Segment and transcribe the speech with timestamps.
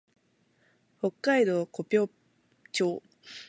[0.99, 2.09] 北海道古平
[2.71, 3.03] 町